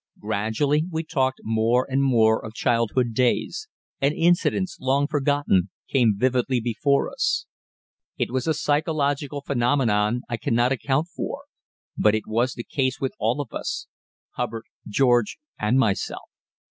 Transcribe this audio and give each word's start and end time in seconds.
Gradually 0.19 0.85
we 0.89 1.03
talked 1.03 1.41
more 1.43 1.85
and 1.87 2.01
more 2.01 2.43
of 2.43 2.55
childhoods 2.55 3.13
days, 3.13 3.67
and 4.01 4.15
incidents, 4.15 4.77
long 4.81 5.05
forgotten, 5.05 5.69
came 5.89 6.15
vividly 6.17 6.59
before 6.59 7.07
us. 7.11 7.45
It 8.17 8.31
was 8.31 8.47
a 8.47 8.55
psychological 8.55 9.41
phenomenon 9.41 10.21
I 10.27 10.37
cannot 10.37 10.71
account 10.71 11.07
for; 11.07 11.43
but 11.95 12.15
it 12.15 12.25
was 12.25 12.53
the 12.55 12.63
case 12.63 12.99
with 12.99 13.13
all 13.19 13.41
of 13.41 13.53
us 13.53 13.85
Hubbard, 14.33 14.63
George, 14.87 15.37
and 15.59 15.77
myself. 15.77 16.31